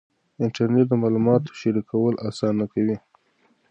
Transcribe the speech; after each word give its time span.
انټرنېټ 0.43 0.85
د 0.89 0.93
معلوماتو 1.01 1.57
شریکول 1.59 2.13
اسانه 2.29 2.65
کوي. 2.73 2.97